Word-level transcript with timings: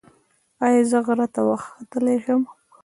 ایا 0.65 0.81
زه 0.91 0.99
غره 1.05 1.27
ته 1.33 1.41
وختلی 1.49 2.17
شم؟ 2.23 2.41